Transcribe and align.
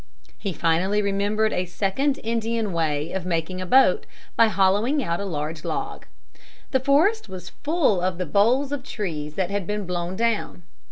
He 0.39 0.51
finally 0.51 0.99
remembered 0.99 1.53
a 1.53 1.65
second 1.67 2.17
Indian 2.23 2.73
way 2.73 3.11
of 3.11 3.23
making 3.23 3.61
a 3.61 3.67
boat 3.67 4.07
by 4.35 4.47
hollowing 4.47 5.03
out 5.03 5.19
a 5.19 5.25
large 5.25 5.63
log. 5.63 6.07
The 6.71 6.79
forest 6.79 7.29
was 7.29 7.49
full 7.61 8.01
of 8.01 8.17
the 8.17 8.25
boles 8.25 8.71
of 8.71 8.81
trees 8.81 9.35
that 9.35 9.51
had 9.51 9.67
been 9.67 9.85
blown 9.85 10.15
down. 10.15 10.63